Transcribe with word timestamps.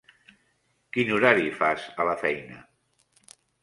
Quin 0.95 1.13
horari 1.17 1.53
fas, 1.61 1.87
a 2.05 2.11
la 2.11 2.19
feina? 2.27 2.63